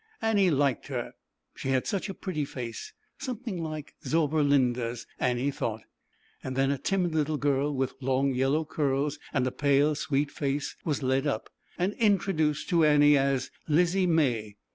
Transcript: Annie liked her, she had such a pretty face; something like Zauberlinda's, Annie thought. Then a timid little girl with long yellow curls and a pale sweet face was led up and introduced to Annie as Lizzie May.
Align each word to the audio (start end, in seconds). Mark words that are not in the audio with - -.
Annie 0.19 0.49
liked 0.49 0.87
her, 0.87 1.13
she 1.53 1.69
had 1.69 1.85
such 1.85 2.09
a 2.09 2.15
pretty 2.15 2.43
face; 2.43 2.91
something 3.19 3.61
like 3.61 3.93
Zauberlinda's, 4.03 5.05
Annie 5.19 5.51
thought. 5.51 5.83
Then 6.43 6.71
a 6.71 6.79
timid 6.79 7.13
little 7.13 7.37
girl 7.37 7.71
with 7.75 7.93
long 8.01 8.33
yellow 8.33 8.65
curls 8.65 9.19
and 9.31 9.45
a 9.45 9.51
pale 9.51 9.93
sweet 9.93 10.31
face 10.31 10.75
was 10.83 11.03
led 11.03 11.27
up 11.27 11.51
and 11.77 11.93
introduced 11.93 12.67
to 12.69 12.83
Annie 12.83 13.15
as 13.15 13.51
Lizzie 13.67 14.07
May. 14.07 14.55